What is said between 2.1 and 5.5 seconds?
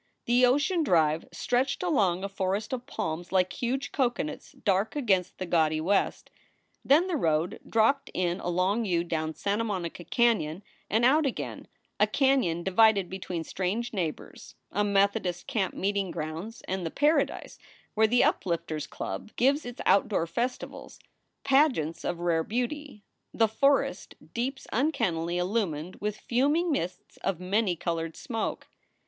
a forest of palms like huge coconuts dark against the